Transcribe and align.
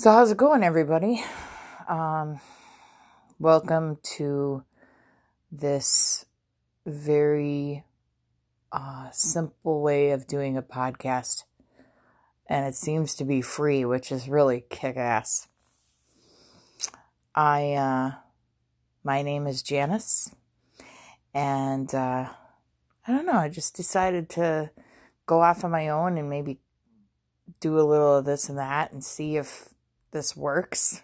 So, 0.00 0.10
how's 0.12 0.30
it 0.30 0.38
going, 0.38 0.62
everybody? 0.62 1.22
Um, 1.86 2.40
welcome 3.38 3.98
to 4.16 4.64
this 5.52 6.24
very 6.86 7.84
uh, 8.72 9.10
simple 9.10 9.82
way 9.82 10.12
of 10.12 10.26
doing 10.26 10.56
a 10.56 10.62
podcast. 10.62 11.44
And 12.46 12.64
it 12.64 12.76
seems 12.76 13.14
to 13.16 13.26
be 13.26 13.42
free, 13.42 13.84
which 13.84 14.10
is 14.10 14.26
really 14.26 14.64
kick 14.70 14.96
ass. 14.96 15.48
I, 17.34 17.74
uh, 17.74 18.12
my 19.04 19.20
name 19.20 19.46
is 19.46 19.62
Janice, 19.62 20.34
and 21.34 21.94
uh, 21.94 22.30
I 23.06 23.12
don't 23.12 23.26
know, 23.26 23.34
I 23.34 23.50
just 23.50 23.76
decided 23.76 24.30
to 24.30 24.70
go 25.26 25.42
off 25.42 25.62
on 25.62 25.70
my 25.70 25.90
own 25.90 26.16
and 26.16 26.30
maybe 26.30 26.58
do 27.60 27.78
a 27.78 27.84
little 27.84 28.16
of 28.16 28.24
this 28.24 28.48
and 28.48 28.56
that 28.56 28.92
and 28.92 29.04
see 29.04 29.36
if 29.36 29.68
this 30.12 30.36
works. 30.36 31.02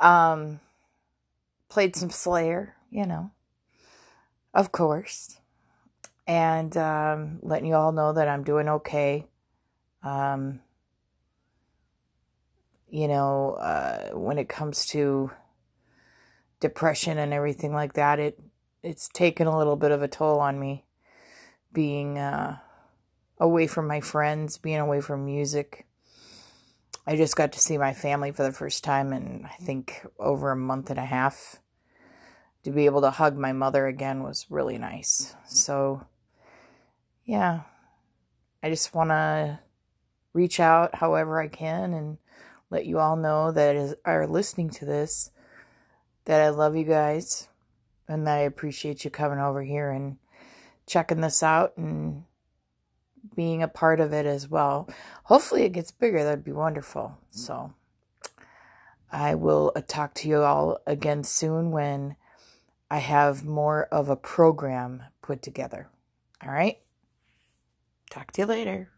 um, 0.00 0.60
played 1.68 1.96
some 1.96 2.10
Slayer, 2.10 2.74
you 2.90 3.06
know, 3.06 3.30
of 4.54 4.72
course, 4.72 5.38
and 6.26 6.76
um, 6.76 7.38
letting 7.42 7.68
you 7.68 7.74
all 7.74 7.92
know 7.92 8.12
that 8.12 8.28
I'm 8.28 8.44
doing 8.44 8.68
okay. 8.68 9.26
Um, 10.02 10.60
you 12.88 13.08
know, 13.08 13.52
uh, 13.60 14.10
when 14.16 14.38
it 14.38 14.48
comes 14.48 14.86
to 14.86 15.30
depression 16.60 17.18
and 17.18 17.32
everything 17.32 17.72
like 17.72 17.94
that, 17.94 18.18
it 18.18 18.38
it's 18.82 19.08
taken 19.08 19.46
a 19.46 19.58
little 19.58 19.76
bit 19.76 19.90
of 19.90 20.02
a 20.02 20.08
toll 20.08 20.38
on 20.38 20.60
me 20.60 20.84
being 21.72 22.18
uh, 22.18 22.58
away 23.38 23.66
from 23.66 23.86
my 23.86 24.00
friends, 24.00 24.58
being 24.58 24.78
away 24.78 25.00
from 25.00 25.26
music, 25.26 25.85
I 27.06 27.16
just 27.16 27.36
got 27.36 27.52
to 27.52 27.60
see 27.60 27.78
my 27.78 27.92
family 27.92 28.32
for 28.32 28.42
the 28.42 28.52
first 28.52 28.82
time 28.82 29.12
in, 29.12 29.46
I 29.46 29.62
think, 29.62 30.04
over 30.18 30.50
a 30.50 30.56
month 30.56 30.90
and 30.90 30.98
a 30.98 31.04
half. 31.04 31.56
To 32.64 32.72
be 32.72 32.86
able 32.86 33.00
to 33.02 33.12
hug 33.12 33.36
my 33.36 33.52
mother 33.52 33.86
again 33.86 34.24
was 34.24 34.46
really 34.50 34.76
nice. 34.76 35.36
So, 35.46 36.04
yeah, 37.24 37.60
I 38.60 38.70
just 38.70 38.92
want 38.92 39.10
to 39.10 39.60
reach 40.32 40.58
out 40.58 40.96
however 40.96 41.40
I 41.40 41.46
can 41.46 41.92
and 41.92 42.18
let 42.70 42.86
you 42.86 42.98
all 42.98 43.14
know 43.14 43.52
that 43.52 43.96
are 44.04 44.26
listening 44.26 44.70
to 44.70 44.84
this 44.84 45.30
that 46.24 46.42
I 46.42 46.48
love 46.48 46.74
you 46.74 46.84
guys 46.84 47.48
and 48.08 48.26
that 48.26 48.38
I 48.38 48.40
appreciate 48.40 49.04
you 49.04 49.10
coming 49.10 49.38
over 49.38 49.62
here 49.62 49.90
and 49.90 50.18
checking 50.86 51.20
this 51.20 51.42
out 51.42 51.76
and 51.76 52.24
being 53.34 53.62
a 53.62 53.68
part 53.68 54.00
of 54.00 54.12
it 54.12 54.26
as 54.26 54.48
well. 54.48 54.88
Hopefully, 55.24 55.62
it 55.64 55.72
gets 55.72 55.90
bigger. 55.90 56.22
That'd 56.22 56.44
be 56.44 56.52
wonderful. 56.52 57.18
So, 57.30 57.74
I 59.10 59.34
will 59.34 59.72
uh, 59.74 59.82
talk 59.86 60.14
to 60.14 60.28
you 60.28 60.42
all 60.42 60.78
again 60.86 61.24
soon 61.24 61.70
when 61.70 62.16
I 62.90 62.98
have 62.98 63.44
more 63.44 63.84
of 63.86 64.08
a 64.08 64.16
program 64.16 65.04
put 65.22 65.42
together. 65.42 65.88
All 66.44 66.52
right? 66.52 66.78
Talk 68.10 68.32
to 68.32 68.42
you 68.42 68.46
later. 68.46 68.90